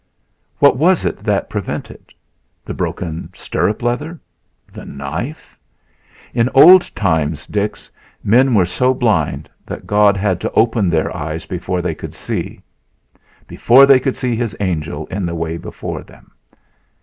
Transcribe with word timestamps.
What 0.57 0.77
was 0.77 1.05
it 1.05 1.23
that 1.25 1.47
prevented? 1.47 2.11
The 2.65 2.73
broken 2.73 3.29
stirrup 3.35 3.83
leather? 3.83 4.19
The 4.73 4.83
knife? 4.83 5.55
In 6.33 6.49
old 6.55 6.89
times, 6.95 7.45
Dix, 7.45 7.91
men 8.23 8.55
were 8.55 8.65
so 8.65 8.95
blind 8.95 9.47
that 9.67 9.85
God 9.85 10.17
had 10.17 10.41
to 10.41 10.51
open 10.53 10.89
their 10.89 11.15
eyes 11.15 11.45
before 11.45 11.83
they 11.83 11.93
could 11.93 12.15
see 12.15 12.63
His 13.45 14.57
angel 14.59 15.05
in 15.05 15.23
the 15.27 15.35
way 15.35 15.57
before 15.57 16.01
them... 16.01 16.31